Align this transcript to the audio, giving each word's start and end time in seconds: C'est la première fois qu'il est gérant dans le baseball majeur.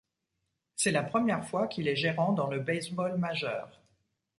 C'est 0.77 0.89
la 0.89 1.03
première 1.03 1.47
fois 1.47 1.67
qu'il 1.67 1.87
est 1.87 1.95
gérant 1.95 2.31
dans 2.31 2.47
le 2.47 2.59
baseball 2.59 3.17
majeur. 3.19 3.69